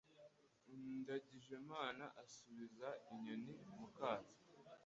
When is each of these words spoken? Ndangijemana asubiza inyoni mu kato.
Ndangijemana 0.97 2.05
asubiza 2.23 2.89
inyoni 3.13 3.53
mu 3.77 3.87
kato. 3.97 4.35